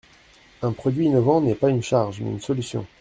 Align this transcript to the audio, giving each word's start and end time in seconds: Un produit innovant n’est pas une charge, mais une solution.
Un 0.63 0.71
produit 0.71 1.05
innovant 1.05 1.41
n’est 1.41 1.53
pas 1.53 1.69
une 1.69 1.83
charge, 1.83 2.21
mais 2.21 2.31
une 2.31 2.39
solution. 2.39 2.87